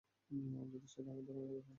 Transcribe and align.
যদি 0.71 0.87
সেটা 0.87 1.09
আমার 1.11 1.23
ধারণার 1.27 1.47
কেউ 1.47 1.55
হয়? 1.55 1.63